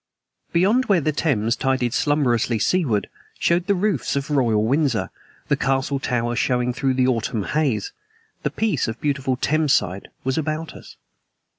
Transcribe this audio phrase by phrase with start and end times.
[0.51, 3.07] Beyond where the Thames tided slumberously seaward
[3.37, 5.11] showed the roofs of Royal Windsor,
[5.47, 7.91] the castle towers showing through the autumn haze.
[8.41, 10.95] The peace of beautiful Thames side was about us.